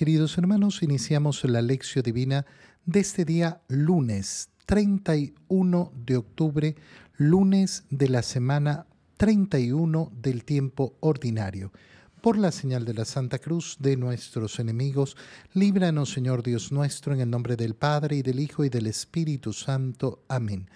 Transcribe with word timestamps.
Queridos 0.00 0.38
hermanos, 0.38 0.82
iniciamos 0.82 1.44
la 1.44 1.60
lección 1.60 2.02
divina 2.02 2.46
de 2.86 3.00
este 3.00 3.26
día 3.26 3.60
lunes 3.68 4.48
31 4.64 5.92
de 5.94 6.16
octubre, 6.16 6.74
lunes 7.18 7.84
de 7.90 8.08
la 8.08 8.22
semana 8.22 8.86
31 9.18 10.10
del 10.22 10.44
tiempo 10.44 10.96
ordinario. 11.00 11.70
Por 12.22 12.38
la 12.38 12.50
señal 12.50 12.86
de 12.86 12.94
la 12.94 13.04
Santa 13.04 13.40
Cruz 13.40 13.76
de 13.78 13.98
nuestros 13.98 14.58
enemigos, 14.58 15.18
líbranos 15.52 16.10
Señor 16.10 16.42
Dios 16.42 16.72
nuestro, 16.72 17.12
en 17.12 17.20
el 17.20 17.28
nombre 17.28 17.56
del 17.56 17.74
Padre 17.74 18.16
y 18.16 18.22
del 18.22 18.40
Hijo 18.40 18.64
y 18.64 18.70
del 18.70 18.86
Espíritu 18.86 19.52
Santo. 19.52 20.24
Amén. 20.28 20.70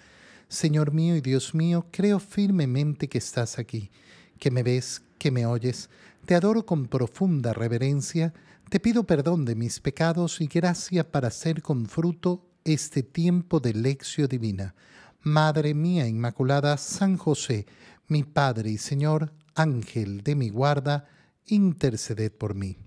Señor 0.49 0.93
mío 0.93 1.15
y 1.15 1.21
Dios 1.21 1.55
mío, 1.55 1.87
creo 1.89 2.19
firmemente 2.19 3.09
que 3.09 3.17
estás 3.17 3.57
aquí, 3.57 3.89
que 4.37 4.51
me 4.51 4.61
ves, 4.61 5.01
que 5.17 5.31
me 5.31 5.47
oyes. 5.47 5.89
Te 6.27 6.35
adoro 6.35 6.67
con 6.67 6.85
profunda 6.85 7.53
reverencia, 7.53 8.35
te 8.69 8.79
pido 8.79 9.05
perdón 9.05 9.45
de 9.45 9.55
mis 9.55 9.79
pecados 9.79 10.41
y 10.41 10.47
gracia 10.47 11.11
para 11.11 11.27
hacer 11.27 11.61
con 11.61 11.85
fruto 11.85 12.47
este 12.63 13.03
tiempo 13.03 13.59
de 13.59 13.73
lección 13.73 14.27
divina. 14.27 14.73
Madre 15.21 15.73
mía 15.73 16.07
Inmaculada, 16.07 16.77
San 16.77 17.17
José, 17.17 17.67
mi 18.07 18.23
Padre 18.23 18.71
y 18.71 18.77
Señor, 18.77 19.33
Ángel 19.53 20.21
de 20.21 20.35
mi 20.35 20.49
guarda, 20.49 21.07
interceded 21.45 22.31
por 22.31 22.55
mí. 22.55 22.77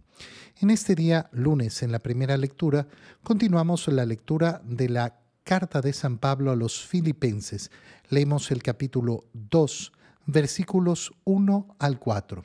En 0.61 0.71
este 0.71 0.97
día, 0.97 1.29
lunes, 1.33 1.83
en 1.83 1.93
la 1.93 2.01
primera 2.01 2.37
lectura, 2.37 2.88
continuamos 3.23 3.87
la 3.88 4.05
lectura 4.05 4.60
de 4.65 4.88
la 4.88 5.21
carta 5.45 5.80
de 5.80 5.93
San 5.93 6.19
Pablo 6.19 6.51
a 6.51 6.57
los 6.57 6.85
filipenses. 6.85 7.71
Leemos 8.09 8.51
el 8.51 8.63
capítulo 8.63 9.24
2, 9.33 9.93
versículos 10.27 11.13
1 11.24 11.77
al 11.79 11.99
4. 12.01 12.45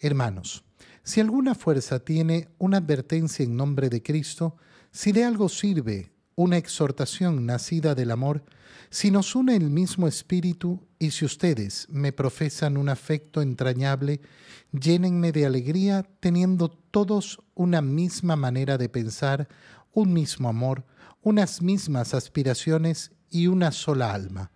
Hermanos, 0.00 0.64
si 1.02 1.20
alguna 1.20 1.54
fuerza 1.54 2.00
tiene 2.00 2.48
una 2.58 2.78
advertencia 2.78 3.44
en 3.44 3.56
nombre 3.56 3.88
de 3.88 4.02
Cristo, 4.02 4.56
si 4.90 5.12
de 5.12 5.24
algo 5.24 5.48
sirve 5.48 6.12
una 6.34 6.56
exhortación 6.56 7.46
nacida 7.46 7.94
del 7.94 8.10
amor, 8.10 8.44
si 8.88 9.10
nos 9.10 9.34
une 9.34 9.56
el 9.56 9.70
mismo 9.70 10.08
espíritu 10.08 10.86
y 10.98 11.10
si 11.10 11.24
ustedes 11.24 11.86
me 11.90 12.12
profesan 12.12 12.76
un 12.76 12.88
afecto 12.88 13.42
entrañable, 13.42 14.20
llénenme 14.72 15.32
de 15.32 15.46
alegría 15.46 16.06
teniendo 16.20 16.70
todos 16.70 17.40
una 17.54 17.82
misma 17.82 18.36
manera 18.36 18.78
de 18.78 18.88
pensar, 18.88 19.48
un 19.92 20.12
mismo 20.12 20.48
amor, 20.48 20.84
unas 21.22 21.62
mismas 21.62 22.14
aspiraciones 22.14 23.12
y 23.30 23.46
una 23.46 23.70
sola 23.70 24.12
alma. 24.12 24.50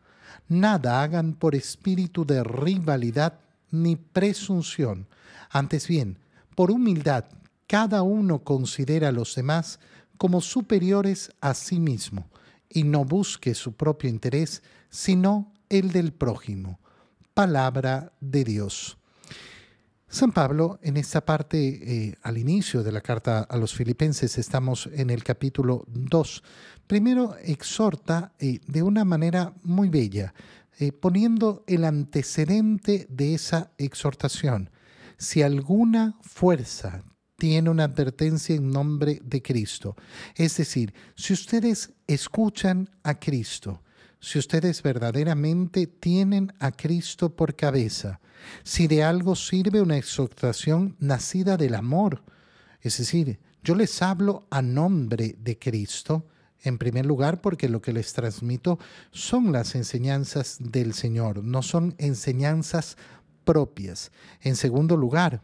Nada 0.48 1.03
hagan 1.03 1.34
por 1.34 1.55
espíritu 1.55 2.25
de 2.25 2.42
rivalidad 2.42 3.41
ni 3.70 3.97
presunción. 3.97 5.08
Antes 5.51 5.86
bien, 5.86 6.19
por 6.55 6.71
humildad, 6.71 7.25
cada 7.67 8.03
uno 8.03 8.45
considera 8.45 9.09
a 9.09 9.13
los 9.13 9.35
demás 9.35 9.81
como 10.17 10.41
superiores 10.41 11.33
a 11.41 11.55
sí 11.55 11.81
mismo 11.81 12.29
y 12.69 12.85
no 12.85 13.05
busque 13.05 13.55
su 13.55 13.73
propio 13.73 14.11
interés, 14.11 14.63
sino 14.91 15.53
el 15.69 15.93
del 15.93 16.13
prójimo. 16.13 16.79
Palabra 17.35 18.13
de 18.21 18.45
Dios. 18.45 18.97
San 20.09 20.31
Pablo, 20.31 20.79
en 20.83 20.97
esta 20.97 21.25
parte, 21.25 21.59
eh, 21.59 22.15
al 22.23 22.39
inicio 22.39 22.85
de 22.85 22.93
la 22.93 23.01
carta 23.01 23.41
a 23.41 23.57
los 23.57 23.75
filipenses, 23.75 24.39
estamos 24.39 24.89
en 24.93 25.11
el 25.11 25.25
capítulo 25.25 25.85
2, 25.89 26.43
primero 26.87 27.35
exhorta 27.43 28.33
eh, 28.39 28.61
de 28.69 28.83
una 28.85 29.05
manera 29.05 29.55
muy 29.65 29.89
bella, 29.89 30.33
eh, 30.79 30.93
poniendo 30.93 31.65
el 31.67 31.85
antecedente 31.85 33.09
de 33.11 33.35
esa 33.35 33.73
exhortación. 33.77 34.71
Si 35.19 35.43
alguna 35.43 36.17
fuerza 36.23 37.05
tiene 37.37 37.70
una 37.70 37.84
advertencia 37.84 38.55
en 38.55 38.70
nombre 38.70 39.20
de 39.23 39.43
Cristo. 39.43 39.97
Es 40.34 40.57
decir, 40.57 40.95
si 41.15 41.33
ustedes 41.33 41.93
escuchan 42.07 42.89
a 43.03 43.19
Cristo, 43.19 43.83
si 44.20 44.39
ustedes 44.39 44.83
verdaderamente 44.83 45.87
tienen 45.87 46.52
a 46.58 46.73
Cristo 46.73 47.35
por 47.35 47.55
cabeza, 47.55 48.20
si 48.63 48.86
de 48.86 49.02
algo 49.02 49.36
sirve 49.36 49.80
una 49.80 49.97
exhortación 49.97 50.97
nacida 50.98 51.57
del 51.57 51.75
amor, 51.75 52.23
es 52.81 52.98
decir, 52.98 53.41
yo 53.63 53.75
les 53.75 54.01
hablo 54.01 54.46
a 54.51 54.63
nombre 54.63 55.36
de 55.39 55.58
Cristo, 55.58 56.27
en 56.63 56.79
primer 56.79 57.05
lugar 57.05 57.41
porque 57.42 57.69
lo 57.69 57.83
que 57.83 57.92
les 57.92 58.13
transmito 58.14 58.79
son 59.11 59.52
las 59.52 59.75
enseñanzas 59.75 60.57
del 60.61 60.95
Señor, 60.95 61.45
no 61.45 61.63
son 61.63 61.95
enseñanzas 61.98 62.96
propias. 63.45 64.11
En 64.41 64.57
segundo 64.57 64.97
lugar, 64.97 65.41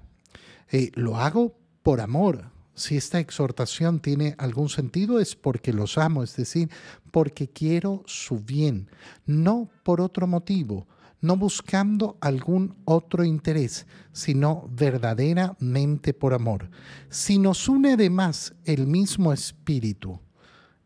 eh, 0.71 0.91
lo 0.95 1.17
hago 1.17 1.57
por 1.83 2.01
amor. 2.01 2.51
Si 2.75 2.97
esta 2.97 3.19
exhortación 3.19 4.01
tiene 4.01 4.35
algún 4.39 4.69
sentido 4.69 5.21
es 5.21 5.37
porque 5.37 5.73
los 5.73 5.99
amo, 5.99 6.23
es 6.23 6.37
decir, 6.37 6.71
porque 7.11 7.49
quiero 7.49 8.03
su 8.07 8.39
bien, 8.41 8.89
no 9.27 9.69
por 9.83 10.01
otro 10.01 10.27
motivo, 10.27 10.87
no 11.21 11.37
buscando 11.37 12.17
algún 12.21 12.77
otro 12.85 13.25
interés, 13.25 13.87
sino 14.13 14.69
verdaderamente 14.71 16.15
por 16.15 16.33
amor. 16.33 16.71
Si 17.11 17.39
nos 17.39 17.69
une 17.69 17.93
además 17.93 18.55
el 18.65 18.87
mismo 18.87 19.33
espíritu, 19.33 20.21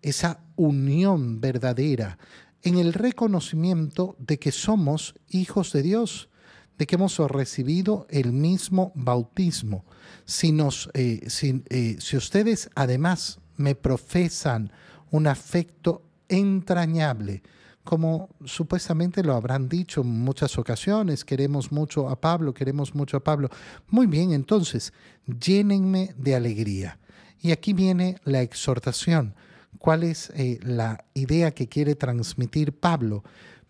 esa 0.03 0.41
unión 0.57 1.41
verdadera 1.41 2.19
en 2.63 2.79
el 2.79 2.93
reconocimiento 2.93 4.17
de 4.19 4.39
que 4.39 4.51
somos 4.51 5.15
hijos 5.29 5.73
de 5.73 5.83
Dios, 5.83 6.29
de 6.79 6.87
que 6.87 6.97
hemos 6.97 7.19
recibido 7.19 8.07
el 8.11 8.33
mismo 8.33 8.93
bautismo. 8.95 9.85
Si, 10.25 10.53
nos, 10.53 10.91
eh, 10.95 11.27
eh, 11.71 11.97
si, 11.99 12.17
ustedes 12.17 12.71
además 12.75 13.39
me 13.57 13.75
profesan 13.75 14.73
un 15.11 15.27
afecto 15.27 16.03
entrañable, 16.29 17.43
como 17.84 18.31
supuestamente 18.45 19.23
lo 19.23 19.34
habrán 19.34 19.69
dicho 19.69 20.01
en 20.01 20.09
muchas 20.09 20.59
ocasiones, 20.59 21.25
queremos 21.25 21.71
mucho 21.71 22.09
a 22.09 22.21
Pablo, 22.21 22.55
queremos 22.55 22.95
mucho 22.95 23.19
a 23.19 23.25
Pablo. 23.25 23.51
Muy 23.89 24.07
bien, 24.07 24.33
entonces, 24.33 24.93
llénenme 25.27 26.15
de 26.17 26.34
alegría. 26.34 26.99
Y 27.41 27.53
aquí 27.53 27.75
viene 27.75 28.17
la 28.25 28.41
exhortación. 28.41 29.34
¿Cuál 29.79 30.03
es 30.03 30.31
eh, 30.34 30.59
la 30.63 31.05
idea 31.13 31.51
que 31.51 31.69
quiere 31.69 31.95
transmitir 31.95 32.73
Pablo? 32.73 33.23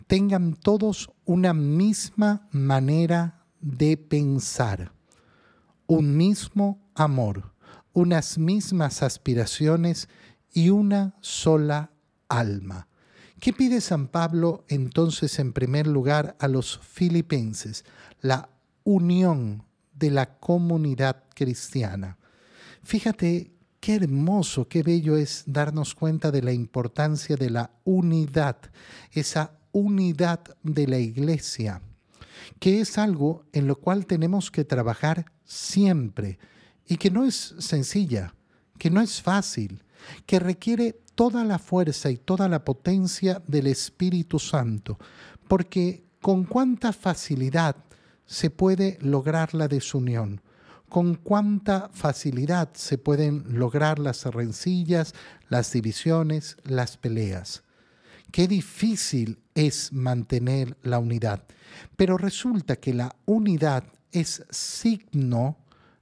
Tengan 0.06 0.54
todos 0.54 1.10
una 1.24 1.54
misma 1.54 2.48
manera 2.50 3.46
de 3.60 3.96
pensar, 3.96 4.92
un 5.86 6.16
mismo 6.16 6.90
amor, 6.94 7.54
unas 7.92 8.38
mismas 8.38 9.02
aspiraciones 9.02 10.08
y 10.52 10.70
una 10.70 11.14
sola 11.20 11.90
alma. 12.28 12.88
¿Qué 13.40 13.52
pide 13.52 13.80
San 13.80 14.08
Pablo 14.08 14.64
entonces 14.68 15.38
en 15.38 15.52
primer 15.52 15.86
lugar 15.86 16.36
a 16.40 16.48
los 16.48 16.78
filipenses? 16.78 17.84
La 18.20 18.48
unión 18.84 19.64
de 19.94 20.10
la 20.10 20.38
comunidad 20.38 21.24
cristiana. 21.34 22.18
Fíjate 22.82 23.52
qué 23.80 23.96
hermoso, 23.96 24.68
qué 24.68 24.82
bello 24.82 25.16
es 25.16 25.44
darnos 25.46 25.94
cuenta 25.94 26.30
de 26.30 26.42
la 26.42 26.52
importancia 26.52 27.36
de 27.36 27.50
la 27.50 27.70
unidad, 27.84 28.56
esa 29.12 29.58
unidad 29.74 30.40
de 30.62 30.86
la 30.86 30.98
iglesia, 30.98 31.82
que 32.60 32.80
es 32.80 32.96
algo 32.96 33.44
en 33.52 33.66
lo 33.66 33.76
cual 33.76 34.06
tenemos 34.06 34.50
que 34.50 34.64
trabajar 34.64 35.26
siempre 35.44 36.38
y 36.86 36.96
que 36.96 37.10
no 37.10 37.24
es 37.24 37.54
sencilla, 37.58 38.34
que 38.78 38.88
no 38.88 39.00
es 39.00 39.20
fácil, 39.20 39.82
que 40.26 40.38
requiere 40.38 41.00
toda 41.14 41.44
la 41.44 41.58
fuerza 41.58 42.10
y 42.10 42.16
toda 42.16 42.48
la 42.48 42.64
potencia 42.64 43.42
del 43.48 43.66
Espíritu 43.66 44.38
Santo, 44.38 44.98
porque 45.48 46.04
con 46.20 46.44
cuánta 46.44 46.92
facilidad 46.92 47.76
se 48.26 48.50
puede 48.50 48.98
lograr 49.00 49.54
la 49.54 49.66
desunión, 49.66 50.40
con 50.88 51.16
cuánta 51.16 51.90
facilidad 51.92 52.70
se 52.74 52.96
pueden 52.96 53.58
lograr 53.58 53.98
las 53.98 54.24
rencillas, 54.26 55.14
las 55.48 55.72
divisiones, 55.72 56.56
las 56.62 56.96
peleas. 56.96 57.64
Qué 58.34 58.48
difícil 58.48 59.38
es 59.54 59.92
mantener 59.92 60.76
la 60.82 60.98
unidad. 60.98 61.44
Pero 61.94 62.18
resulta 62.18 62.74
que 62.74 62.92
la 62.92 63.14
unidad 63.26 63.84
es 64.10 64.44
signo 64.50 65.56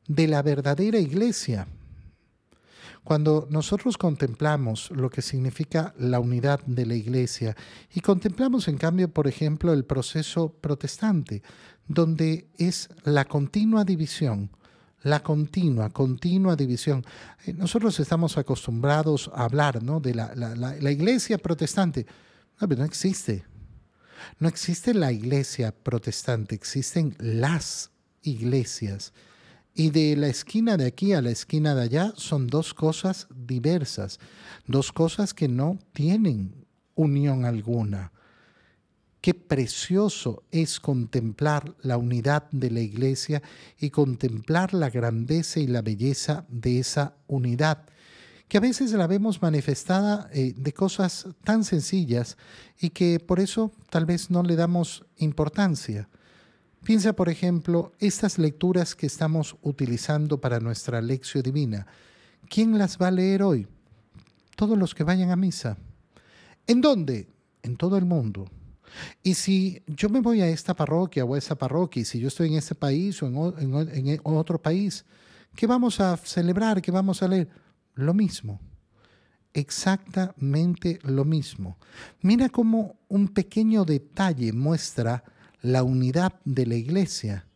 de 0.08 0.28
la 0.28 0.40
verdadera 0.40 0.98
iglesia. 0.98 1.68
Cuando 3.04 3.46
nosotros 3.50 3.98
contemplamos 3.98 4.90
lo 4.92 5.10
que 5.10 5.20
significa 5.20 5.92
la 5.98 6.20
unidad 6.20 6.64
de 6.64 6.86
la 6.86 6.94
iglesia 6.94 7.54
y 7.92 8.00
contemplamos 8.00 8.66
en 8.66 8.78
cambio, 8.78 9.12
por 9.12 9.26
ejemplo, 9.26 9.74
el 9.74 9.84
proceso 9.84 10.54
protestante, 10.54 11.42
donde 11.86 12.48
es 12.56 12.88
la 13.04 13.26
continua 13.26 13.84
división, 13.84 14.48
la 15.02 15.22
continua, 15.22 15.90
continua 15.90 16.56
división. 16.56 17.04
Eh, 17.46 17.52
nosotros 17.52 17.98
estamos 18.00 18.38
acostumbrados 18.38 19.30
a 19.34 19.44
hablar 19.44 19.82
¿no? 19.82 20.00
de 20.00 20.14
la, 20.14 20.34
la, 20.34 20.90
iglesia 20.90 21.38
protestante. 21.38 22.06
No, 22.60 22.68
pero 22.68 22.80
no 22.80 22.86
existe. 22.86 23.44
No 24.38 24.48
existe 24.48 24.94
la 24.94 25.10
iglesia 25.10 25.72
protestante, 25.72 26.54
existen 26.54 27.16
las 27.18 27.90
iglesias. 28.22 29.12
Y 29.74 29.90
de 29.90 30.16
la 30.16 30.28
esquina 30.28 30.76
de 30.76 30.86
aquí 30.86 31.12
a 31.12 31.22
la 31.22 31.30
esquina 31.30 31.74
de 31.74 31.82
allá 31.82 32.12
son 32.16 32.46
dos 32.46 32.74
cosas 32.74 33.26
diversas, 33.34 34.20
dos 34.66 34.92
cosas 34.92 35.34
que 35.34 35.48
no 35.48 35.78
tienen 35.92 36.66
unión 36.94 37.44
alguna. 37.44 38.12
Qué 39.22 39.34
precioso 39.34 40.42
es 40.50 40.80
contemplar 40.80 41.76
la 41.80 41.96
unidad 41.96 42.50
de 42.50 42.72
la 42.72 42.80
iglesia 42.80 43.40
y 43.78 43.90
contemplar 43.90 44.74
la 44.74 44.90
grandeza 44.90 45.60
y 45.60 45.68
la 45.68 45.80
belleza 45.80 46.44
de 46.48 46.80
esa 46.80 47.14
unidad, 47.28 47.84
que 48.48 48.56
a 48.56 48.60
veces 48.60 48.90
la 48.90 49.06
vemos 49.06 49.40
manifestada 49.40 50.28
eh, 50.32 50.54
de 50.56 50.72
cosas 50.74 51.28
tan 51.44 51.62
sencillas 51.62 52.36
y 52.80 52.90
que 52.90 53.20
por 53.20 53.38
eso 53.38 53.70
tal 53.90 54.06
vez 54.06 54.28
no 54.28 54.42
le 54.42 54.56
damos 54.56 55.04
importancia. 55.18 56.08
Piensa, 56.82 57.12
por 57.12 57.28
ejemplo, 57.28 57.92
estas 58.00 58.38
lecturas 58.38 58.96
que 58.96 59.06
estamos 59.06 59.54
utilizando 59.62 60.40
para 60.40 60.58
nuestra 60.58 61.00
lección 61.00 61.44
divina. 61.44 61.86
¿Quién 62.48 62.76
las 62.76 62.98
va 62.98 63.06
a 63.06 63.12
leer 63.12 63.44
hoy? 63.44 63.68
Todos 64.56 64.76
los 64.76 64.96
que 64.96 65.04
vayan 65.04 65.30
a 65.30 65.36
misa. 65.36 65.76
¿En 66.66 66.80
dónde? 66.80 67.28
En 67.62 67.76
todo 67.76 67.96
el 67.96 68.04
mundo. 68.04 68.50
Y 69.22 69.34
si 69.34 69.82
yo 69.86 70.08
me 70.08 70.20
voy 70.20 70.40
a 70.40 70.48
esta 70.48 70.74
parroquia 70.74 71.24
o 71.24 71.34
a 71.34 71.38
esa 71.38 71.54
parroquia, 71.54 72.02
y 72.02 72.04
si 72.04 72.18
yo 72.18 72.28
estoy 72.28 72.48
en 72.48 72.54
ese 72.54 72.74
país 72.74 73.22
o 73.22 73.26
en, 73.26 74.20
otro 74.24 74.60
país, 74.60 75.04
¿qué 75.54 75.66
vamos 75.66 76.00
a 76.00 76.16
celebrar? 76.16 76.82
¿Qué 76.82 76.90
vamos 76.90 77.22
a 77.22 77.28
leer? 77.28 77.48
Lo 77.94 78.14
mismo. 78.14 78.60
Exactamente 79.54 80.98
lo 81.02 81.24
mismo. 81.24 81.76
Mira 82.22 82.48
cómo 82.48 82.96
un 83.08 83.28
pequeño 83.28 83.84
detalle 83.84 84.52
muestra 84.52 85.24
la 85.60 85.82
unidad 85.82 86.34
de 86.44 86.66
la 86.66 86.74
iglesia. 86.74 87.46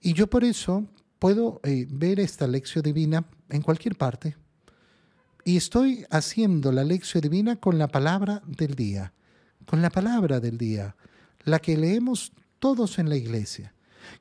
Y 0.00 0.12
yo 0.12 0.28
por 0.28 0.44
eso 0.44 0.86
puedo 1.18 1.60
eh, 1.64 1.86
ver 1.88 2.20
esta 2.20 2.46
lección 2.46 2.82
divina 2.82 3.24
en 3.48 3.62
cualquier 3.62 3.96
parte. 3.96 4.36
Y 5.44 5.56
estoy 5.56 6.06
haciendo 6.10 6.72
la 6.72 6.84
lección 6.84 7.20
divina 7.20 7.56
con 7.56 7.78
la 7.78 7.88
palabra 7.88 8.42
del 8.46 8.74
día, 8.74 9.12
con 9.66 9.82
la 9.82 9.90
palabra 9.90 10.40
del 10.40 10.58
día, 10.58 10.96
la 11.44 11.58
que 11.58 11.76
leemos 11.76 12.32
todos 12.58 12.98
en 12.98 13.08
la 13.08 13.16
iglesia. 13.16 13.74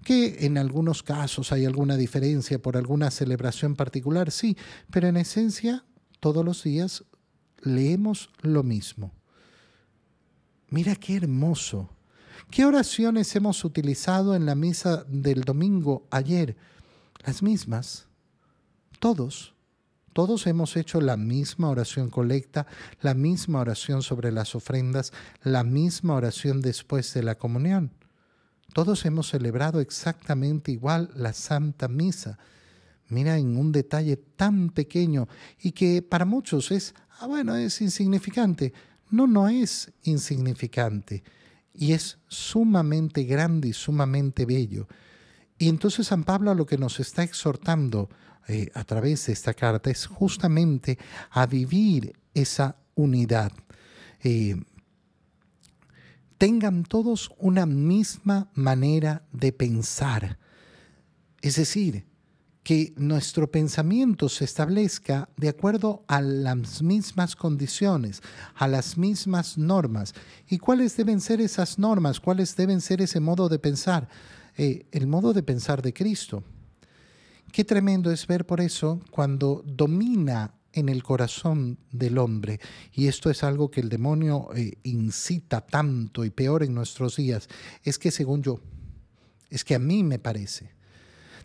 Que 0.03 0.45
en 0.45 0.57
algunos 0.57 1.03
casos 1.03 1.51
hay 1.51 1.65
alguna 1.65 1.97
diferencia 1.97 2.61
por 2.61 2.77
alguna 2.77 3.11
celebración 3.11 3.75
particular, 3.75 4.31
sí, 4.31 4.57
pero 4.89 5.07
en 5.07 5.17
esencia 5.17 5.83
todos 6.21 6.45
los 6.45 6.63
días 6.63 7.03
leemos 7.61 8.29
lo 8.41 8.63
mismo. 8.63 9.11
Mira 10.69 10.95
qué 10.95 11.17
hermoso 11.17 11.89
¿Qué 12.49 12.65
oraciones 12.65 13.35
hemos 13.35 13.63
utilizado 13.65 14.35
en 14.35 14.45
la 14.45 14.55
misa 14.55 15.05
del 15.07 15.41
domingo 15.41 16.05
ayer? 16.11 16.55
Las 17.25 17.41
mismas. 17.41 18.07
Todos. 18.99 19.55
Todos 20.13 20.45
hemos 20.47 20.77
hecho 20.77 21.01
la 21.01 21.17
misma 21.17 21.69
oración 21.69 22.09
colecta, 22.09 22.67
la 23.01 23.15
misma 23.15 23.59
oración 23.59 24.03
sobre 24.03 24.31
las 24.31 24.55
ofrendas, 24.55 25.11
la 25.43 25.63
misma 25.63 26.13
oración 26.13 26.61
después 26.61 27.13
de 27.13 27.23
la 27.23 27.35
comunión. 27.35 27.91
Todos 28.73 29.05
hemos 29.05 29.29
celebrado 29.29 29.79
exactamente 29.79 30.71
igual 30.71 31.09
la 31.15 31.33
Santa 31.33 31.87
Misa. 31.87 32.37
Mira 33.09 33.37
en 33.37 33.57
un 33.57 33.71
detalle 33.71 34.17
tan 34.17 34.69
pequeño 34.69 35.27
y 35.61 35.71
que 35.71 36.01
para 36.01 36.25
muchos 36.25 36.71
es, 36.71 36.95
ah, 37.19 37.27
bueno, 37.27 37.55
es 37.55 37.81
insignificante. 37.81 38.73
No, 39.09 39.27
no 39.27 39.47
es 39.47 39.91
insignificante 40.03 41.23
y 41.73 41.93
es 41.93 42.17
sumamente 42.27 43.23
grande 43.23 43.69
y 43.69 43.73
sumamente 43.73 44.45
bello. 44.45 44.87
Y 45.57 45.69
entonces 45.69 46.07
San 46.07 46.23
Pablo 46.23 46.53
lo 46.55 46.65
que 46.65 46.77
nos 46.77 46.99
está 46.99 47.23
exhortando 47.23 48.09
eh, 48.47 48.69
a 48.73 48.83
través 48.83 49.25
de 49.27 49.33
esta 49.33 49.53
carta 49.53 49.89
es 49.89 50.05
justamente 50.05 50.97
a 51.31 51.45
vivir 51.45 52.13
esa 52.33 52.75
unidad. 52.95 53.51
Eh, 54.23 54.55
tengan 56.37 56.83
todos 56.83 57.31
una 57.37 57.65
misma 57.65 58.49
manera 58.53 59.23
de 59.31 59.51
pensar. 59.53 60.37
Es 61.41 61.55
decir, 61.55 62.05
que 62.63 62.93
nuestro 62.95 63.51
pensamiento 63.51 64.29
se 64.29 64.45
establezca 64.45 65.29
de 65.35 65.49
acuerdo 65.49 66.03
a 66.07 66.21
las 66.21 66.81
mismas 66.81 67.35
condiciones, 67.35 68.21
a 68.55 68.67
las 68.67 68.97
mismas 68.97 69.57
normas. 69.57 70.13
¿Y 70.47 70.57
cuáles 70.57 70.95
deben 70.95 71.19
ser 71.19 71.41
esas 71.41 71.77
normas? 71.77 72.21
¿Cuáles 72.21 72.55
deben 72.55 72.79
ser 72.79 73.01
ese 73.01 73.19
modo 73.19 73.49
de 73.49 73.59
pensar? 73.59 74.07
Eh, 74.55 74.85
el 74.91 75.07
modo 75.07 75.33
de 75.33 75.43
pensar 75.43 75.81
de 75.81 75.93
Cristo. 75.93 76.43
Qué 77.53 77.63
tremendo 77.63 78.09
es 78.09 78.25
ver 78.25 78.47
por 78.47 78.61
eso 78.61 78.99
cuando 79.11 79.63
domina 79.63 80.55
en 80.71 80.89
el 80.89 81.03
corazón 81.03 81.77
del 81.91 82.17
hombre, 82.17 82.59
y 82.91 83.05
esto 83.05 83.29
es 83.29 83.43
algo 83.43 83.69
que 83.69 83.79
el 83.79 83.89
demonio 83.89 84.47
eh, 84.55 84.79
incita 84.81 85.61
tanto 85.61 86.25
y 86.25 86.31
peor 86.31 86.63
en 86.63 86.73
nuestros 86.73 87.17
días, 87.17 87.47
es 87.83 87.99
que 87.99 88.09
según 88.09 88.41
yo, 88.41 88.59
es 89.51 89.63
que 89.63 89.75
a 89.75 89.79
mí 89.79 90.03
me 90.03 90.17
parece, 90.17 90.71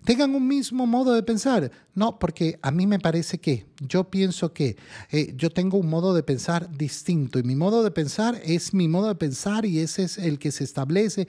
tengan 0.03 0.35
un 0.35 0.49
mismo 0.49 0.87
modo 0.87 1.13
de 1.13 1.23
pensar. 1.23 1.71
No, 1.95 2.19
porque 2.19 2.59
a 2.63 2.71
mí 2.71 2.87
me 2.87 3.01
parece 3.01 3.39
que, 3.39 3.67
yo 3.87 4.05
pienso 4.05 4.55
que, 4.55 4.79
eh, 5.11 5.35
yo 5.37 5.51
tengo 5.51 5.77
un 5.77 5.91
modo 5.91 6.15
de 6.15 6.23
pensar 6.23 6.75
distinto 6.75 7.39
y 7.39 7.43
mi 7.43 7.55
modo 7.55 7.83
de 7.85 7.91
pensar 7.91 8.41
es 8.47 8.73
mi 8.73 8.89
modo 8.89 9.09
de 9.09 9.15
pensar 9.15 9.67
y 9.67 9.81
ese 9.81 10.05
es 10.05 10.17
el 10.17 10.39
que 10.39 10.53
se 10.53 10.65
establece. 10.65 11.29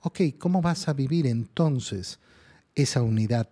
Ok, 0.00 0.20
¿cómo 0.36 0.62
vas 0.62 0.88
a 0.88 0.94
vivir 0.94 1.28
entonces 1.28 2.18
esa 2.74 3.02
unidad? 3.02 3.48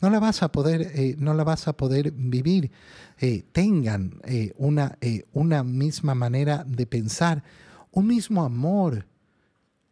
No 0.00 0.10
la 0.10 0.18
vas 0.18 0.42
a 0.42 0.50
poder, 0.50 0.92
eh, 0.94 1.16
no 1.18 1.34
la 1.34 1.44
vas 1.44 1.68
a 1.68 1.76
poder 1.76 2.12
vivir. 2.12 2.70
Eh, 3.18 3.44
tengan 3.52 4.20
una, 4.56 4.98
una 5.32 5.62
misma 5.62 6.14
manera 6.14 6.64
de 6.66 6.86
pensar, 6.86 7.42
un 7.90 8.06
mismo 8.06 8.42
amor, 8.42 9.06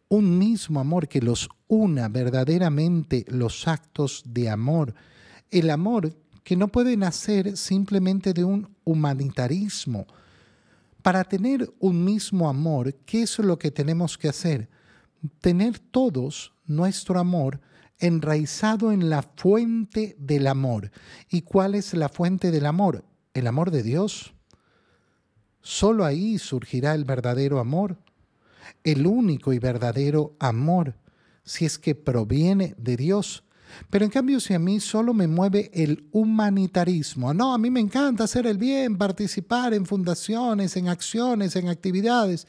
un 0.07 0.39
mismo 0.39 0.79
amor 0.79 1.07
que 1.07 1.21
los 1.21 1.49
una 1.67 2.09
verdaderamente 2.09 3.25
los 3.29 3.67
actos 3.67 4.23
de 4.25 4.49
amor. 4.49 4.93
El 5.51 5.69
amor 5.69 6.15
que 6.43 6.55
no 6.55 6.67
puede 6.67 6.97
nacer 6.97 7.55
simplemente 7.55 8.33
de 8.33 8.43
un 8.43 8.75
humanitarismo. 8.83 10.07
Para 11.03 11.23
tener 11.23 11.71
un 11.79 12.03
mismo 12.03 12.49
amor, 12.49 12.95
¿qué 13.05 13.21
es 13.21 13.37
lo 13.39 13.57
que 13.59 13.71
tenemos 13.71 14.17
que 14.17 14.29
hacer? 14.29 14.67
Tener 15.39 15.77
todos 15.79 16.51
nuestro 16.65 17.19
amor 17.19 17.61
enraizado 17.99 18.91
en 18.91 19.09
la 19.09 19.21
fuente 19.21 20.15
del 20.19 20.47
amor. 20.47 20.91
¿Y 21.29 21.41
cuál 21.41 21.75
es 21.75 21.93
la 21.93 22.09
fuente 22.09 22.51
del 22.51 22.65
amor? 22.65 23.03
El 23.33 23.47
amor 23.47 23.71
de 23.71 23.83
Dios. 23.83 24.33
Solo 25.61 26.05
ahí 26.05 26.37
surgirá 26.39 26.95
el 26.95 27.05
verdadero 27.05 27.59
amor 27.59 27.97
el 28.83 29.05
único 29.05 29.53
y 29.53 29.59
verdadero 29.59 30.35
amor, 30.39 30.95
si 31.43 31.65
es 31.65 31.77
que 31.77 31.95
proviene 31.95 32.75
de 32.77 32.97
Dios. 32.97 33.43
Pero 33.89 34.05
en 34.05 34.11
cambio, 34.11 34.39
si 34.39 34.53
a 34.53 34.59
mí 34.59 34.79
solo 34.79 35.13
me 35.13 35.27
mueve 35.27 35.69
el 35.73 36.07
humanitarismo, 36.11 37.33
no, 37.33 37.53
a 37.53 37.57
mí 37.57 37.69
me 37.69 37.79
encanta 37.79 38.23
hacer 38.23 38.47
el 38.47 38.57
bien, 38.57 38.97
participar 38.97 39.73
en 39.73 39.85
fundaciones, 39.85 40.75
en 40.75 40.87
acciones, 40.87 41.55
en 41.55 41.69
actividades, 41.69 42.47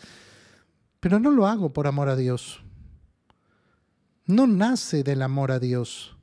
pero 0.98 1.18
no 1.18 1.30
lo 1.30 1.46
hago 1.46 1.72
por 1.72 1.86
amor 1.86 2.08
a 2.08 2.16
Dios. 2.16 2.62
No 4.30 4.46
nace 4.46 5.02
del 5.02 5.22
amor 5.22 5.50
a 5.50 5.58
Dios. 5.58 6.16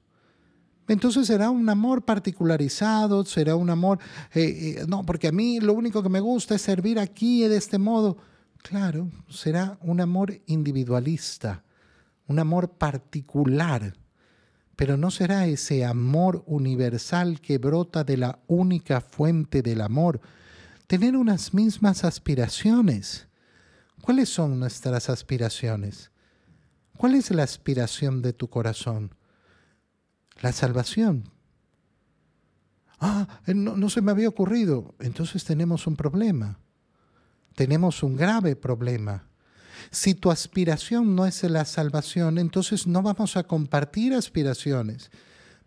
Entonces 0.88 1.28
será 1.28 1.50
un 1.50 1.68
amor 1.68 2.06
particularizado, 2.06 3.26
será 3.26 3.56
un 3.56 3.70
amor, 3.70 4.00
eh, 4.34 4.78
eh, 4.80 4.86
no, 4.88 5.06
porque 5.06 5.28
a 5.28 5.34
mí 5.34 5.60
lo 5.60 5.74
único 5.74 6.02
que 6.02 6.08
me 6.08 6.22
gusta 6.22 6.56
es 6.56 6.62
servir 6.62 7.00
aquí 7.00 7.44
de 7.44 7.58
este 7.58 7.78
modo. 7.78 8.18
Claro, 8.64 9.12
será 9.30 9.78
un 9.82 10.00
amor 10.00 10.42
individualista, 10.46 11.64
un 12.28 12.40
amor 12.40 12.70
particular, 12.70 13.94
pero 14.78 14.96
no 14.96 15.12
será 15.12 15.46
ese 15.46 15.84
amor 15.84 16.44
universal 16.48 17.42
que 17.42 17.58
brota 17.58 18.06
de 18.06 18.16
la 18.16 18.40
única 18.48 19.02
fuente 19.02 19.62
del 19.62 19.82
amor. 19.82 20.22
Tener 20.88 21.18
unas 21.18 21.54
mismas 21.54 22.06
aspiraciones. 22.06 23.28
¿Cuáles 24.02 24.30
son 24.30 24.58
nuestras 24.58 25.10
aspiraciones? 25.10 26.12
¿Cuál 26.98 27.16
es 27.16 27.32
la 27.32 27.44
aspiración 27.44 28.22
de 28.22 28.34
tu 28.34 28.50
corazón? 28.50 29.16
La 30.42 30.52
salvación. 30.52 31.30
Ah, 33.00 33.28
no, 33.48 33.78
no 33.78 33.90
se 33.90 34.02
me 34.02 34.12
había 34.12 34.30
ocurrido. 34.30 34.96
Entonces 35.00 35.44
tenemos 35.44 35.88
un 35.88 35.96
problema 35.96 36.60
tenemos 37.58 38.04
un 38.04 38.16
grave 38.16 38.56
problema. 38.56 39.28
Si 39.90 40.14
tu 40.14 40.30
aspiración 40.30 41.16
no 41.16 41.26
es 41.26 41.42
la 41.42 41.66
salvación, 41.66 42.38
entonces 42.38 42.86
no 42.86 43.02
vamos 43.02 43.36
a 43.36 43.46
compartir 43.46 44.14
aspiraciones. 44.14 45.10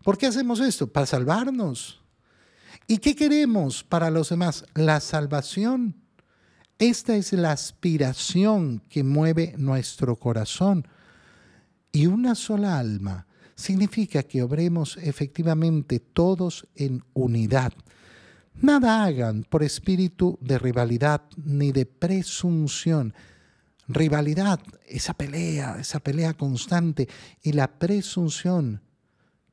¿Por 0.05 0.17
qué 0.17 0.29
hacemos 0.29 0.61
esto? 0.61 0.87
Para 0.87 1.07
salvarnos. 1.07 2.01
¿Y 2.87 2.99
qué 2.99 3.17
queremos 3.17 3.83
para 3.83 4.09
los 4.09 4.29
demás? 4.29 4.65
La 4.75 5.01
salvación. 5.01 5.97
Esta 6.79 7.17
es 7.17 7.33
la 7.33 7.51
aspiración 7.51 8.83
que 8.89 9.03
mueve 9.03 9.55
nuestro 9.59 10.15
corazón. 10.15 10.87
Y 11.93 12.07
una 12.07 12.35
sola 12.35 12.79
alma 12.79 13.27
significa 13.55 14.23
que 14.23 14.43
obremos 14.43 14.97
efectivamente 14.97 16.01
todos 16.01 16.67
en 16.75 17.03
unidad. 17.13 17.73
Nada 18.63 19.05
hagan 19.05 19.45
por 19.45 19.63
espíritu 19.63 20.39
de 20.41 20.59
rivalidad 20.59 21.23
ni 21.37 21.73
de 21.73 21.87
presunción. 21.87 23.15
Rivalidad, 23.89 24.61
esa 24.87 25.15
pelea, 25.15 25.77
esa 25.81 26.01
pelea 26.01 26.35
constante 26.35 27.09
y 27.43 27.53
la 27.53 27.79
presunción 27.79 28.83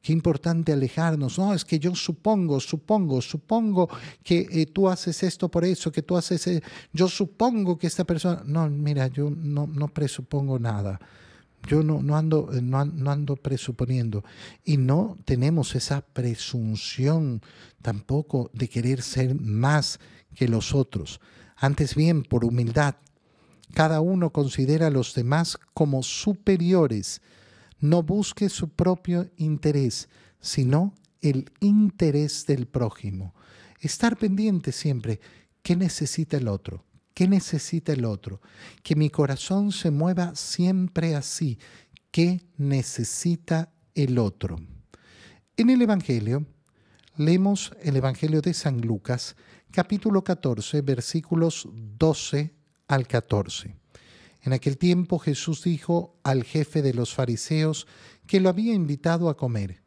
Qué 0.08 0.14
importante 0.14 0.72
alejarnos. 0.72 1.38
No, 1.38 1.54
es 1.54 1.66
que 1.66 1.80
yo 1.80 1.94
supongo, 1.94 2.62
supongo, 2.62 3.22
supongo 3.22 3.90
que 4.24 4.48
eh, 4.50 4.66
tú 4.68 4.88
haces 4.88 5.22
esto 5.22 5.50
por 5.50 5.66
eso, 5.66 5.92
que 5.92 6.02
tú 6.02 6.16
haces... 6.16 6.48
Eh, 6.48 6.64
yo 6.94 7.10
supongo 7.10 7.78
que 7.78 7.88
esta 7.88 8.06
persona... 8.06 8.42
No, 8.46 8.70
mira, 8.70 9.08
yo 9.08 9.30
no, 9.30 9.68
no 9.68 9.90
presupongo 9.90 10.60
nada. 10.60 10.98
Yo 11.66 11.84
no, 11.84 12.02
no, 12.02 12.16
ando, 12.16 12.50
eh, 12.54 12.62
no, 12.62 12.80
ando 12.80 13.36
presuponiendo. 13.36 14.24
Y 14.64 14.78
no 14.78 15.18
tenemos 15.26 15.76
esa 15.76 16.02
presunción 16.02 17.42
tampoco 17.82 18.52
de 18.54 18.70
querer 18.70 19.02
ser 19.02 19.40
más 19.40 20.00
que 20.36 20.48
los 20.48 20.76
otros. 20.76 21.20
Antes 21.56 21.96
bien, 21.96 22.24
por 22.24 22.46
humildad, 22.46 22.96
cada 23.74 24.02
uno 24.02 24.32
considera 24.32 24.88
a 24.88 24.92
los 24.92 25.14
demás 25.14 25.58
como 25.74 26.04
superiores 26.04 27.22
no 27.80 28.04
busque 28.04 28.50
su 28.50 28.70
propio 28.70 29.30
interés, 29.38 30.10
sino 30.40 30.94
el 31.22 31.52
interés 31.60 32.46
del 32.46 32.68
prójimo. 32.68 33.34
Estar 33.80 34.18
pendiente 34.18 34.72
siempre, 34.72 35.20
¿qué 35.62 35.76
necesita 35.76 36.38
el 36.38 36.48
otro? 36.48 36.84
¿Qué 37.18 37.28
necesita 37.28 37.94
el 37.94 38.06
otro? 38.06 38.42
Que 38.84 38.96
mi 38.96 39.10
corazón 39.10 39.72
se 39.72 39.90
mueva 39.90 40.36
siempre 40.36 41.16
así. 41.16 41.58
¿Qué 42.12 42.46
necesita 42.58 43.74
el 43.96 44.20
otro? 44.20 44.58
En 45.56 45.72
el 45.72 45.82
Evangelio, 45.82 46.46
leemos 47.16 47.72
el 47.82 47.96
Evangelio 47.96 48.42
de 48.42 48.54
San 48.54 48.82
Lucas, 48.82 49.36
capítulo 49.72 50.24
14, 50.24 50.82
versículos 50.82 51.68
12 51.74 52.54
al 52.88 53.08
14. 53.08 53.76
En 54.44 54.54
aquel 54.54 54.78
tiempo 54.78 55.18
Jesús 55.18 55.64
dijo 55.64 56.20
al 56.22 56.44
jefe 56.44 56.84
de 56.84 56.94
los 56.94 57.16
fariseos 57.16 57.88
que 58.28 58.40
lo 58.40 58.50
había 58.50 58.76
invitado 58.76 59.30
a 59.30 59.38
comer, 59.38 59.82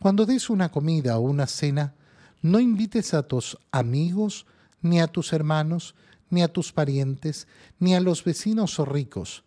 Cuando 0.00 0.24
des 0.24 0.48
una 0.48 0.70
comida 0.70 1.18
o 1.18 1.20
una 1.20 1.46
cena, 1.46 1.96
no 2.40 2.60
invites 2.60 3.12
a 3.12 3.28
tus 3.28 3.58
amigos, 3.72 4.46
ni 4.80 5.02
a 5.02 5.06
tus 5.06 5.34
hermanos, 5.34 5.94
ni 6.32 6.42
a 6.42 6.48
tus 6.48 6.72
parientes, 6.72 7.46
ni 7.78 7.94
a 7.94 8.00
los 8.00 8.24
vecinos 8.24 8.80
o 8.80 8.86
ricos, 8.86 9.44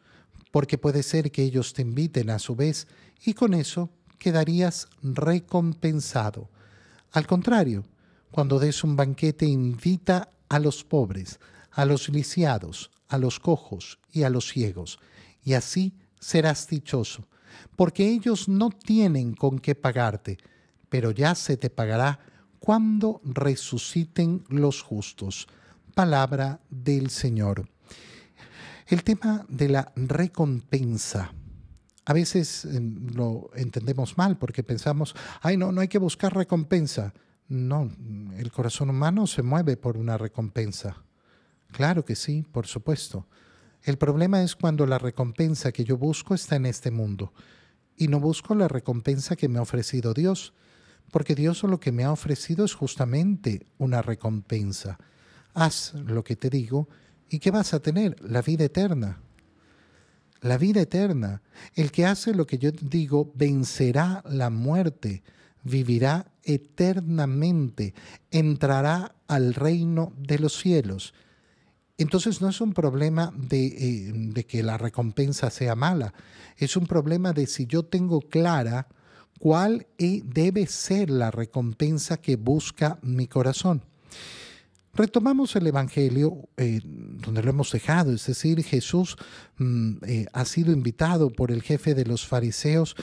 porque 0.51 0.77
puede 0.77 1.01
ser 1.01 1.31
que 1.31 1.41
ellos 1.41 1.73
te 1.73 1.81
inviten 1.81 2.29
a 2.29 2.37
su 2.37 2.55
vez 2.55 2.87
y 3.25 3.33
con 3.33 3.55
eso 3.55 3.89
quedarías 4.19 4.87
recompensado. 5.01 6.47
Al 7.11 7.25
contrario, 7.25 7.83
cuando 8.31 8.59
des 8.59 8.83
un 8.83 8.95
banquete 8.95 9.45
invita 9.45 10.29
a 10.47 10.59
los 10.59 10.83
pobres, 10.83 11.39
a 11.71 11.85
los 11.85 12.07
lisiados, 12.09 12.91
a 13.07 13.17
los 13.17 13.39
cojos 13.39 13.97
y 14.11 14.23
a 14.23 14.29
los 14.29 14.47
ciegos, 14.47 14.99
y 15.43 15.53
así 15.53 15.93
serás 16.19 16.67
dichoso, 16.67 17.27
porque 17.75 18.07
ellos 18.07 18.47
no 18.47 18.69
tienen 18.69 19.33
con 19.33 19.57
qué 19.57 19.73
pagarte, 19.73 20.37
pero 20.89 21.11
ya 21.11 21.33
se 21.33 21.57
te 21.57 21.69
pagará 21.69 22.19
cuando 22.59 23.21
resuciten 23.23 24.43
los 24.49 24.81
justos. 24.81 25.47
Palabra 25.95 26.59
del 26.69 27.09
Señor. 27.09 27.69
El 28.85 29.05
tema 29.05 29.45
de 29.47 29.69
la 29.69 29.93
recompensa. 29.95 31.33
A 32.03 32.11
veces 32.11 32.65
eh, 32.65 32.81
lo 33.13 33.49
entendemos 33.55 34.17
mal 34.17 34.37
porque 34.37 34.61
pensamos, 34.61 35.15
ay, 35.41 35.55
no, 35.55 35.71
no 35.71 35.79
hay 35.79 35.87
que 35.87 35.97
buscar 35.97 36.35
recompensa. 36.35 37.13
No, 37.47 37.89
el 38.35 38.51
corazón 38.51 38.89
humano 38.89 39.25
se 39.25 39.41
mueve 39.41 39.77
por 39.77 39.95
una 39.95 40.17
recompensa. 40.17 41.01
Claro 41.71 42.03
que 42.03 42.17
sí, 42.17 42.43
por 42.51 42.67
supuesto. 42.67 43.25
El 43.81 43.97
problema 43.97 44.43
es 44.43 44.57
cuando 44.57 44.85
la 44.85 44.97
recompensa 44.97 45.71
que 45.71 45.85
yo 45.85 45.97
busco 45.97 46.35
está 46.35 46.57
en 46.57 46.65
este 46.65 46.91
mundo 46.91 47.31
y 47.95 48.09
no 48.09 48.19
busco 48.19 48.53
la 48.53 48.67
recompensa 48.67 49.37
que 49.37 49.47
me 49.47 49.59
ha 49.59 49.61
ofrecido 49.61 50.13
Dios, 50.13 50.53
porque 51.09 51.35
Dios 51.35 51.63
lo 51.63 51.79
que 51.79 51.93
me 51.93 52.03
ha 52.03 52.11
ofrecido 52.11 52.65
es 52.65 52.73
justamente 52.73 53.65
una 53.77 54.01
recompensa. 54.01 54.97
Haz 55.55 55.93
lo 55.93 56.23
que 56.23 56.35
te 56.35 56.49
digo 56.49 56.87
y 57.29 57.39
¿qué 57.39 57.49
vas 57.49 57.73
a 57.73 57.79
tener? 57.79 58.15
La 58.21 58.41
vida 58.41 58.65
eterna. 58.65 59.21
La 60.41 60.57
vida 60.57 60.81
eterna. 60.81 61.41
El 61.73 61.91
que 61.91 62.05
hace 62.05 62.35
lo 62.35 62.45
que 62.45 62.57
yo 62.57 62.71
digo 62.71 63.31
vencerá 63.33 64.21
la 64.29 64.49
muerte, 64.49 65.23
vivirá 65.63 66.27
eternamente, 66.43 67.95
entrará 68.29 69.15
al 69.27 69.53
reino 69.53 70.13
de 70.17 70.39
los 70.39 70.59
cielos. 70.59 71.13
Entonces 71.97 72.41
no 72.41 72.49
es 72.49 72.59
un 72.59 72.73
problema 72.73 73.33
eh, 73.49 74.11
de, 74.13 74.45
que 74.45 74.61
la 74.61 74.77
recompensa 74.77 75.49
sea 75.49 75.75
mala, 75.75 76.13
es 76.57 76.75
un 76.75 76.85
problema 76.85 77.31
de 77.31 77.47
si 77.47 77.65
yo 77.65 77.83
tengo 77.83 78.19
clara 78.19 78.87
cuál 79.39 79.87
e, 79.97 80.21
debe 80.25 80.67
ser 80.67 81.09
la 81.09 81.31
recompensa 81.31 82.17
que 82.17 82.35
busca 82.35 82.99
mi 83.01 83.27
corazón. 83.27 83.81
Retomamos 84.95 85.55
el 85.55 85.67
Evangelio 85.67 86.49
eh, 86.57 86.81
donde 86.83 87.43
lo 87.43 87.49
hemos 87.49 87.71
dejado, 87.71 88.13
es 88.13 88.25
decir, 88.25 88.63
Jesús 88.63 89.17
mm, 89.57 89.97
eh, 90.07 90.25
ha 90.31 90.45
sido 90.45 90.71
invitado 90.71 91.31
por 91.31 91.51
el 91.51 91.61
jefe 91.61 91.93
de 91.93 92.05
los 92.05 92.25
fariseos 92.25 92.95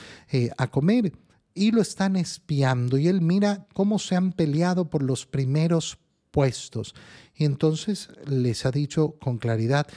a 0.57 0.67
comer 0.67 1.13
y 1.53 1.71
lo 1.71 1.81
están 1.81 2.15
espiando 2.15 2.97
y 2.97 3.07
él 3.07 3.21
mira 3.21 3.67
cómo 3.73 3.99
se 3.99 4.15
han 4.15 4.31
peleado 4.31 4.89
por 4.89 5.03
los 5.03 5.25
primeros 5.25 5.99
puestos. 6.31 6.95
Y 7.35 7.45
entonces 7.45 8.09
les 8.25 8.65
ha 8.65 8.71
dicho 8.71 9.17
con 9.19 9.37
claridad, 9.37 9.87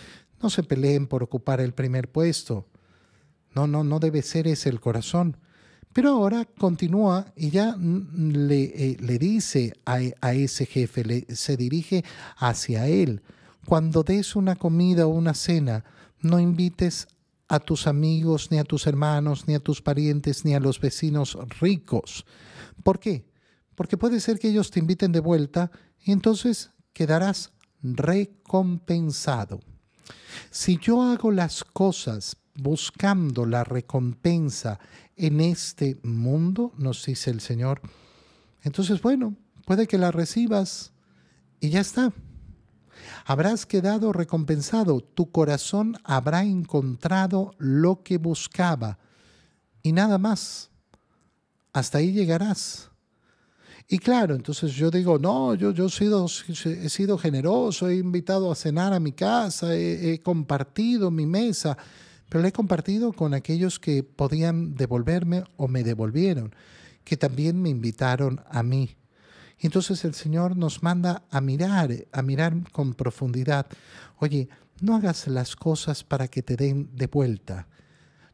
no 0.43 0.51
se 0.51 0.63
peleen 0.63 1.07
por 1.07 1.23
ocupar 1.23 1.61
el 1.61 1.73
primer 1.73 2.11
puesto. 2.11 2.69
No, 3.55 3.67
no, 3.67 3.85
no 3.85 3.99
debe 3.99 4.23
ser 4.23 4.47
ese 4.47 4.69
el 4.69 4.81
corazón. 4.81 5.39
Pero 5.97 6.11
ahora 6.11 6.45
continúa 6.45 7.33
y 7.35 7.49
ya 7.49 7.75
le, 7.75 8.65
eh, 8.65 8.97
le 9.01 9.19
dice 9.19 9.73
a, 9.87 10.01
a, 10.21 10.35
ese 10.35 10.67
jefe, 10.67 11.03
le, 11.03 11.25
se 11.35 11.57
dirige 11.57 12.05
hacia 12.37 12.87
él. 12.87 13.23
Cuando 13.65 14.03
des 14.03 14.37
una 14.37 14.57
comida 14.57 15.07
o 15.07 15.09
una 15.09 15.33
cena, 15.33 15.85
no 16.21 16.39
invites 16.39 17.09
a 17.49 17.61
tus 17.61 17.87
amigos, 17.87 18.51
ni 18.51 18.59
a 18.59 18.65
tus 18.65 18.87
hermanos, 18.87 19.49
ni 19.49 19.55
a 19.55 19.59
tus 19.59 19.81
parientes, 19.81 20.45
ni 20.45 20.55
a 20.55 20.61
los 20.61 20.79
vecinos 20.81 21.39
ricos. 21.61 22.27
¿Por 22.83 23.01
qué? 23.01 23.25
Porque 23.75 23.97
puede 23.97 24.21
ser 24.21 24.39
que 24.39 24.51
ellos 24.51 24.71
te 24.71 24.81
inviten 24.81 25.13
de 25.13 25.21
vuelta 25.21 25.71
y 26.05 26.13
entonces 26.13 26.73
quedarás 26.93 27.53
recompensado. 27.83 29.61
Si 30.51 30.77
yo 30.77 31.01
hago 31.01 31.31
las 31.31 31.65
cosas 31.65 32.37
buscando 32.59 33.47
la 33.47 33.65
recompensa 33.65 34.79
en 35.17 35.41
este 35.41 35.99
mundo, 36.03 36.73
nos 36.79 37.05
dice 37.05 37.31
el 37.31 37.41
Señor, 37.41 37.81
entonces 38.63 39.01
bueno, 39.01 39.35
puede 39.65 39.87
que 39.87 39.99
la 39.99 40.11
recibas 40.11 40.93
y 41.61 41.71
ya 41.71 41.81
está. 41.81 42.13
Habrás 43.25 43.67
quedado 43.67 44.13
recompensado, 44.13 45.01
tu 45.01 45.31
corazón 45.31 45.97
habrá 46.05 46.45
encontrado 46.45 47.55
lo 47.59 48.03
que 48.03 48.19
buscaba 48.19 48.99
y 49.83 49.93
nada 49.93 50.19
más. 50.19 50.71
Hasta 51.73 51.99
ahí 51.99 52.13
llegarás. 52.13 52.91
Y 53.89 53.99
claro, 53.99 54.35
entonces 54.35 54.73
yo 54.73 54.91
digo, 54.91 55.19
no, 55.19 55.55
yo, 55.55 55.71
yo 55.71 55.87
he, 55.87 55.91
sido, 55.91 56.27
he 56.27 56.89
sido 56.89 57.19
generoso, 57.19 57.89
he 57.89 57.97
invitado 57.97 58.51
a 58.51 58.57
cenar 58.57 58.93
a 58.93 58.99
mi 58.99 59.13
casa, 59.13 59.77
he, 59.77 60.21
compartido 60.23 61.11
mi 61.13 61.25
mesa, 61.25 61.79
pero 62.29 62.43
la 62.43 62.49
he 62.49 62.53
compartido 62.53 63.13
con 63.13 63.35
aquellos 63.35 63.79
que 63.79 64.03
podían 64.03 64.75
devolverme 64.75 65.45
o 65.57 65.69
me 65.69 65.85
devolvieron, 65.85 66.55
que 67.05 67.17
también 67.17 67.61
me 67.61 67.69
invitaron 67.69 68.41
a 68.51 68.63
mí. 68.63 68.97
Entonces 69.59 70.05
el 70.05 70.15
Señor 70.15 70.57
nos 70.57 70.83
manda 70.83 71.23
a 71.31 71.41
mirar, 71.41 71.91
a 72.13 72.23
mirar 72.23 72.71
con 72.73 72.95
profundidad. 72.95 73.67
Oye, 74.19 74.49
no 74.81 74.97
hagas 74.97 75.27
las 75.29 75.57
cosas 75.57 76.05
para 76.05 76.29
que 76.29 76.43
te 76.43 76.57
den 76.57 76.91
de 76.95 77.07
vuelta. 77.07 77.69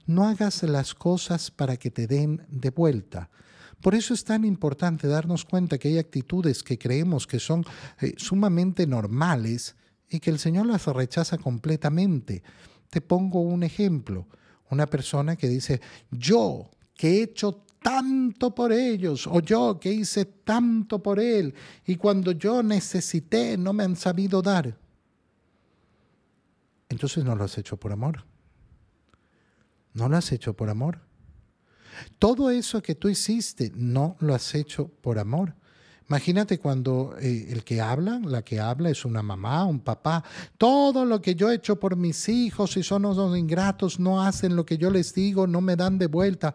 No 0.07 0.27
hagas 0.27 0.63
las 0.65 0.95
cosas 0.95 1.51
para 1.51 1.77
que 1.77 1.91
te 1.91 2.09
den 2.09 2.45
de 2.49 2.71
vuelta. 2.71 3.31
Por 3.81 3.95
eso 3.95 4.15
es 4.15 4.25
tan 4.25 4.45
importante 4.45 5.07
darnos 5.07 5.45
cuenta 5.45 5.79
que 5.79 5.89
hay 5.89 5.99
actitudes 5.99 6.63
que 6.63 6.79
creemos 6.79 7.27
que 7.27 7.39
son 7.39 7.65
eh, 8.01 8.15
sumamente 8.17 8.87
normales 8.87 9.77
y 10.09 10.21
que 10.21 10.31
el 10.31 10.39
Señor 10.39 10.67
las 10.67 10.87
rechaza 10.87 11.39
completamente. 11.39 12.43
Te 12.93 13.01
pongo 13.01 13.41
un 13.41 13.63
ejemplo. 13.63 14.27
Una 14.69 14.85
persona 14.85 15.35
que 15.35 15.49
dice, 15.49 15.81
yo 16.11 16.69
que 16.95 17.09
he 17.09 17.23
hecho 17.23 17.65
tanto 17.83 18.55
por 18.55 18.71
ellos, 18.71 19.27
o 19.27 19.41
yo 19.41 19.81
que 19.81 19.91
hice 19.91 20.27
tanto 20.27 21.03
por 21.03 21.19
él, 21.19 21.55
y 21.87 21.97
cuando 21.97 22.33
yo 22.33 22.63
necesité 22.63 23.57
no 23.57 23.73
me 23.73 23.85
han 23.85 23.97
sabido 23.97 24.43
dar. 24.43 24.77
Entonces 26.91 27.25
no 27.25 27.35
lo 27.35 27.45
has 27.45 27.57
hecho 27.57 27.79
por 27.79 27.93
amor. 27.93 28.27
No 29.95 30.11
lo 30.11 30.19
has 30.19 30.31
hecho 30.31 30.53
por 30.53 30.69
amor. 30.69 31.01
Todo 32.19 32.51
eso 32.51 32.83
que 32.83 32.95
tú 32.95 33.09
hiciste 33.09 33.73
no 33.75 34.17
lo 34.21 34.35
has 34.35 34.55
hecho 34.55 34.89
por 34.89 35.19
amor. 35.19 35.55
Imagínate 36.12 36.59
cuando 36.59 37.16
eh, 37.19 37.47
el 37.49 37.64
que 37.64 37.81
habla, 37.81 38.21
la 38.23 38.42
que 38.42 38.61
habla 38.61 38.90
es 38.90 39.07
una 39.07 39.23
mamá, 39.23 39.64
un 39.64 39.81
papá. 39.81 40.23
Todo 40.59 41.07
lo 41.07 41.23
que 41.23 41.35
yo 41.35 41.50
he 41.50 41.54
hecho 41.54 41.81
por 41.81 41.97
mis 41.97 42.28
hijos, 42.28 42.76
y 42.76 42.83
son 42.83 43.07
unos 43.07 43.35
ingratos, 43.35 43.99
no 43.99 44.21
hacen 44.21 44.54
lo 44.54 44.66
que 44.66 44.76
yo 44.76 44.90
les 44.90 45.14
digo, 45.14 45.47
no 45.47 45.62
me 45.62 45.75
dan 45.75 45.97
de 45.97 46.09
vuelta. 46.09 46.54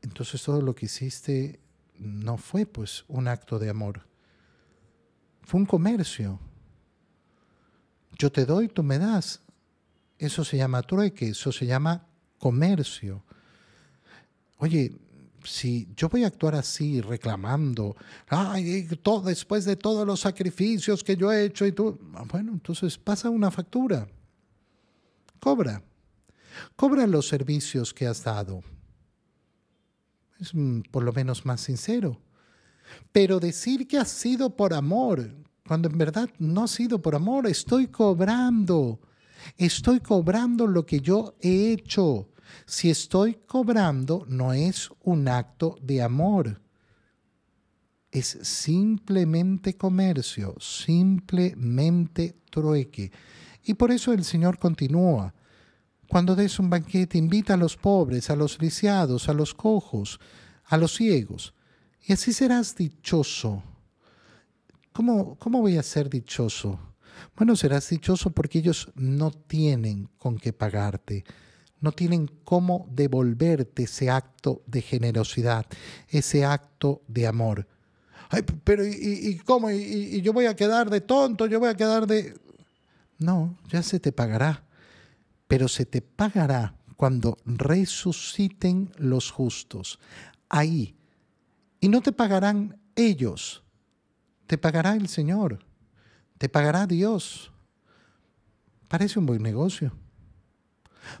Entonces 0.00 0.42
todo 0.42 0.60
lo 0.60 0.74
que 0.74 0.86
hiciste 0.86 1.60
no 2.00 2.36
fue 2.36 2.66
pues 2.66 3.04
un 3.06 3.28
acto 3.28 3.60
de 3.60 3.70
amor. 3.70 4.08
Fue 5.42 5.60
un 5.60 5.66
comercio. 5.66 6.40
Yo 8.18 8.32
te 8.32 8.44
doy, 8.44 8.66
tú 8.66 8.82
me 8.82 8.98
das. 8.98 9.40
Eso 10.18 10.42
se 10.42 10.56
llama 10.56 10.82
trueque, 10.82 11.28
eso 11.28 11.52
se 11.52 11.64
llama 11.64 12.08
comercio. 12.38 13.22
Oye, 14.58 14.98
si 15.44 15.88
yo 15.96 16.08
voy 16.08 16.24
a 16.24 16.28
actuar 16.28 16.54
así, 16.54 17.00
reclamando, 17.00 17.96
ay, 18.28 18.88
todo, 19.02 19.22
después 19.22 19.64
de 19.64 19.76
todos 19.76 20.06
los 20.06 20.20
sacrificios 20.20 21.02
que 21.02 21.16
yo 21.16 21.32
he 21.32 21.44
hecho 21.44 21.66
y 21.66 21.72
tú, 21.72 21.98
bueno, 22.30 22.52
entonces 22.52 22.98
pasa 22.98 23.30
una 23.30 23.50
factura. 23.50 24.08
Cobra. 25.40 25.82
Cobra 26.76 27.06
los 27.06 27.28
servicios 27.28 27.92
que 27.92 28.06
has 28.06 28.22
dado. 28.22 28.62
Es 30.38 30.54
mm, 30.54 30.82
por 30.90 31.02
lo 31.02 31.12
menos 31.12 31.44
más 31.44 31.60
sincero. 31.60 32.20
Pero 33.10 33.40
decir 33.40 33.88
que 33.88 33.98
ha 33.98 34.04
sido 34.04 34.54
por 34.54 34.74
amor, 34.74 35.34
cuando 35.66 35.88
en 35.88 35.98
verdad 35.98 36.28
no 36.38 36.64
ha 36.64 36.68
sido 36.68 37.00
por 37.00 37.14
amor, 37.14 37.46
estoy 37.46 37.88
cobrando. 37.88 39.00
Estoy 39.56 40.00
cobrando 40.00 40.66
lo 40.66 40.84
que 40.86 41.00
yo 41.00 41.34
he 41.40 41.72
hecho. 41.72 42.28
Si 42.66 42.90
estoy 42.90 43.34
cobrando, 43.46 44.24
no 44.28 44.52
es 44.52 44.90
un 45.02 45.28
acto 45.28 45.76
de 45.82 46.02
amor. 46.02 46.60
Es 48.10 48.38
simplemente 48.42 49.76
comercio, 49.76 50.54
simplemente 50.60 52.36
trueque. 52.50 53.10
Y 53.64 53.74
por 53.74 53.90
eso 53.90 54.12
el 54.12 54.24
Señor 54.24 54.58
continúa. 54.58 55.34
Cuando 56.08 56.36
des 56.36 56.58
un 56.58 56.68
banquete, 56.68 57.16
invita 57.16 57.54
a 57.54 57.56
los 57.56 57.76
pobres, 57.76 58.28
a 58.28 58.36
los 58.36 58.60
lisiados, 58.60 59.28
a 59.28 59.32
los 59.32 59.54
cojos, 59.54 60.20
a 60.64 60.76
los 60.76 60.94
ciegos, 60.94 61.54
y 62.06 62.12
así 62.12 62.32
serás 62.32 62.74
dichoso. 62.76 63.62
¿Cómo, 64.92 65.36
cómo 65.36 65.60
voy 65.60 65.78
a 65.78 65.82
ser 65.82 66.10
dichoso? 66.10 66.78
Bueno, 67.36 67.56
serás 67.56 67.88
dichoso 67.88 68.30
porque 68.30 68.58
ellos 68.58 68.90
no 68.94 69.30
tienen 69.30 70.10
con 70.18 70.36
qué 70.36 70.52
pagarte 70.52 71.24
no 71.82 71.92
tienen 71.92 72.28
cómo 72.44 72.86
devolverte 72.90 73.82
ese 73.82 74.08
acto 74.08 74.62
de 74.66 74.80
generosidad, 74.80 75.66
ese 76.08 76.44
acto 76.44 77.02
de 77.08 77.26
amor. 77.26 77.66
Ay, 78.30 78.42
pero 78.64 78.86
¿y, 78.86 79.38
cómo? 79.44 79.70
¿Y, 79.70 79.74
¿Y, 79.76 80.22
yo 80.22 80.32
voy 80.32 80.46
a 80.46 80.56
quedar 80.56 80.88
de 80.88 81.02
tonto? 81.02 81.46
¿Yo 81.46 81.60
voy 81.60 81.68
a 81.68 81.76
quedar 81.76 82.06
de...? 82.06 82.34
No, 83.18 83.58
ya 83.68 83.82
se 83.82 84.00
te 84.00 84.12
pagará. 84.12 84.64
Pero 85.48 85.68
se 85.68 85.84
te 85.84 86.00
pagará 86.00 86.76
cuando 86.96 87.36
resuciten 87.44 88.90
los 88.96 89.30
justos. 89.30 89.98
Ahí. 90.48 90.96
Y 91.80 91.88
no 91.88 92.00
te 92.00 92.12
pagarán 92.12 92.78
ellos. 92.94 93.64
Te 94.46 94.56
pagará 94.56 94.94
el 94.94 95.08
Señor. 95.08 95.58
Te 96.38 96.48
pagará 96.48 96.86
Dios. 96.86 97.52
Parece 98.88 99.18
un 99.18 99.26
buen 99.26 99.42
negocio. 99.42 99.92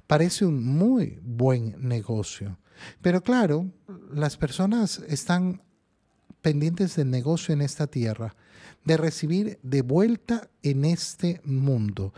Parece 0.06 0.44
un 0.44 0.64
muy 0.64 1.18
buen 1.22 1.76
negocio. 1.78 2.58
Pero 3.00 3.22
claro, 3.22 3.70
las 4.12 4.36
personas 4.36 5.02
están 5.08 5.62
pendientes 6.40 6.96
del 6.96 7.10
negocio 7.10 7.54
en 7.54 7.62
esta 7.62 7.86
tierra, 7.86 8.34
de 8.84 8.96
recibir 8.96 9.58
de 9.62 9.82
vuelta 9.82 10.50
en 10.62 10.84
este 10.84 11.40
mundo, 11.44 12.12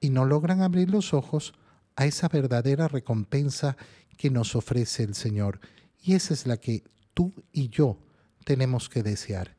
y 0.00 0.10
no 0.10 0.24
logran 0.24 0.62
abrir 0.62 0.90
los 0.90 1.14
ojos 1.14 1.54
a 1.96 2.06
esa 2.06 2.28
verdadera 2.28 2.88
recompensa 2.88 3.76
que 4.16 4.30
nos 4.30 4.54
ofrece 4.54 5.02
el 5.02 5.14
Señor. 5.14 5.60
Y 6.02 6.14
esa 6.14 6.34
es 6.34 6.46
la 6.46 6.58
que 6.58 6.84
tú 7.14 7.32
y 7.52 7.68
yo 7.68 7.98
tenemos 8.44 8.88
que 8.88 9.02
desear. 9.02 9.56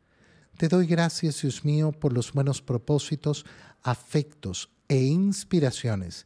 Te 0.58 0.68
doy 0.68 0.86
gracias, 0.86 1.41
Dios 1.41 1.65
mío, 1.65 1.91
por 1.91 2.13
los 2.13 2.32
buenos 2.32 2.62
propósitos, 2.62 3.46
afectos 3.82 4.70
e 4.88 5.02
inspiraciones 5.02 6.26